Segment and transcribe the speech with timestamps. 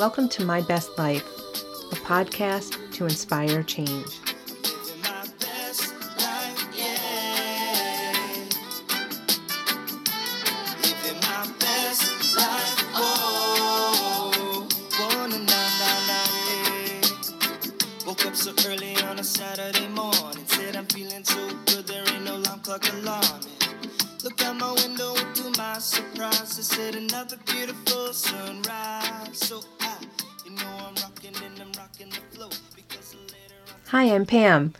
[0.00, 1.26] Welcome to My Best Life,
[1.92, 4.06] a podcast to inspire change.
[26.92, 28.49] Another beautiful.
[33.90, 34.72] Hi, I'm Pam.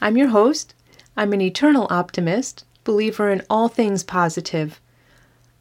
[0.00, 0.74] I'm your host.
[1.16, 4.80] I'm an eternal optimist, believer in all things positive,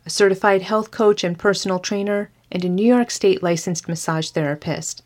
[0.08, 5.04] a certified health coach and personal trainer, and a New York State licensed massage therapist.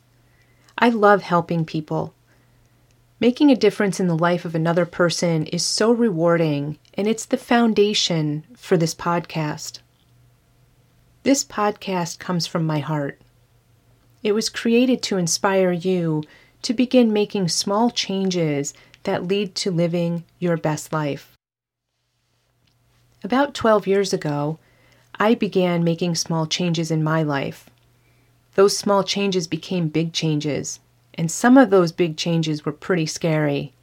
[0.77, 2.13] I love helping people.
[3.19, 7.35] Making a difference in the life of another person is so rewarding, and it's the
[7.35, 9.79] foundation for this podcast.
[11.23, 13.19] This podcast comes from my heart.
[14.23, 16.23] It was created to inspire you
[16.61, 21.35] to begin making small changes that lead to living your best life.
[23.23, 24.59] About 12 years ago,
[25.19, 27.69] I began making small changes in my life.
[28.55, 30.79] Those small changes became big changes,
[31.15, 33.73] and some of those big changes were pretty scary.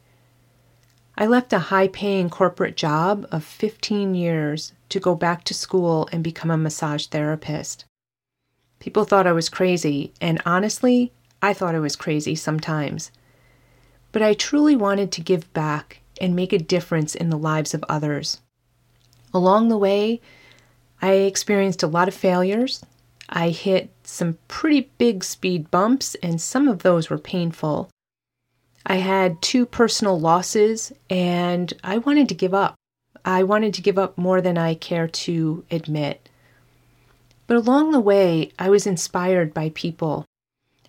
[1.17, 6.07] I left a high paying corporate job of 15 years to go back to school
[6.11, 7.85] and become a massage therapist.
[8.79, 13.11] People thought I was crazy, and honestly, I thought I was crazy sometimes.
[14.11, 17.85] But I truly wanted to give back and make a difference in the lives of
[17.87, 18.41] others.
[19.33, 20.21] Along the way,
[21.01, 22.83] I experienced a lot of failures.
[23.29, 27.89] I hit some pretty big speed bumps, and some of those were painful.
[28.85, 32.75] I had two personal losses, and I wanted to give up.
[33.25, 36.29] I wanted to give up more than I care to admit.
[37.45, 40.25] But along the way, I was inspired by people.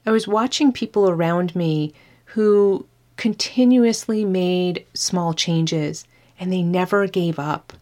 [0.08, 1.92] I was watching people around me
[2.32, 2.86] who
[3.18, 6.06] continuously made small changes
[6.40, 7.74] and they never gave up.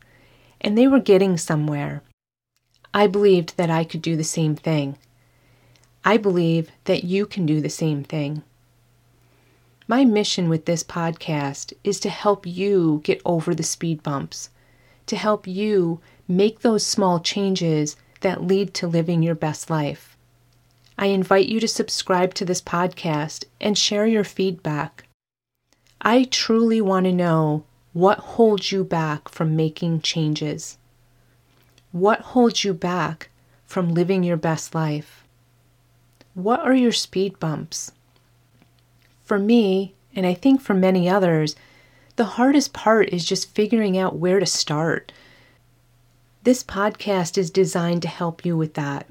[0.60, 2.02] And they were getting somewhere.
[2.92, 4.98] I believed that I could do the same thing.
[6.04, 8.42] I believe that you can do the same thing.
[9.86, 14.50] My mission with this podcast is to help you get over the speed bumps,
[15.06, 20.15] to help you make those small changes that lead to living your best life.
[20.98, 25.04] I invite you to subscribe to this podcast and share your feedback.
[26.00, 30.78] I truly want to know what holds you back from making changes.
[31.92, 33.28] What holds you back
[33.66, 35.24] from living your best life?
[36.34, 37.92] What are your speed bumps?
[39.24, 41.56] For me, and I think for many others,
[42.16, 45.12] the hardest part is just figuring out where to start.
[46.42, 49.06] This podcast is designed to help you with that.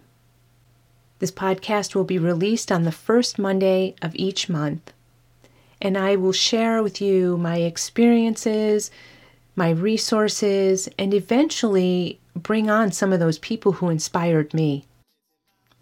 [1.19, 4.91] This podcast will be released on the first Monday of each month,
[5.81, 8.91] and I will share with you my experiences,
[9.55, 14.85] my resources, and eventually bring on some of those people who inspired me.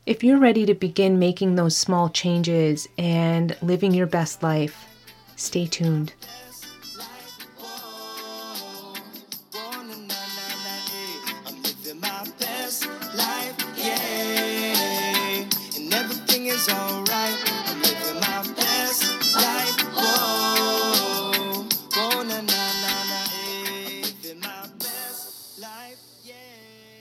[0.06, 4.86] If you're ready to begin making those small changes and living your best life,
[5.36, 6.14] stay tuned.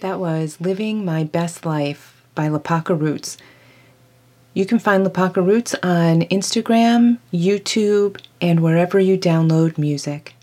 [0.01, 3.37] That was Living My Best Life by Lapaka Roots.
[4.55, 10.35] You can find Lapaka Roots on Instagram, YouTube, and wherever you download music.